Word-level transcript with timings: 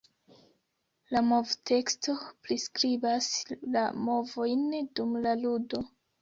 La 1.15 1.19
movteksto 1.31 2.15
priskribas 2.47 3.27
la 3.77 3.85
movojn 4.09 4.65
dum 5.01 5.15
la 5.29 5.37
ludo. 5.45 5.85